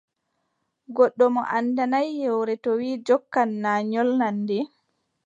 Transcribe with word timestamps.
Goɗɗo 0.95 1.25
mo 1.35 1.41
anndanaay 1.55 2.07
yewre, 2.21 2.53
to 2.63 2.69
wii 2.79 3.01
jokkan, 3.07 3.49
na 3.63 3.71
nyolnan 3.91 4.35
nde. 4.43 4.57